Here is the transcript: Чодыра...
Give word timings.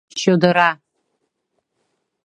Чодыра... 0.19 0.69